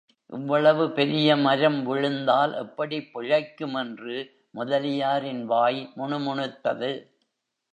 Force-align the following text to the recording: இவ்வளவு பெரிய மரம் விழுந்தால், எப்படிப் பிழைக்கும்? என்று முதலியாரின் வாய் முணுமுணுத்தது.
இவ்வளவு 0.29 0.91
பெரிய 0.91 1.35
மரம் 1.35 1.83
விழுந்தால், 1.83 2.53
எப்படிப் 2.53 3.09
பிழைக்கும்? 3.13 3.73
என்று 3.73 4.31
முதலியாரின் 4.51 5.45
வாய் 5.45 5.91
முணுமுணுத்தது. 5.97 7.07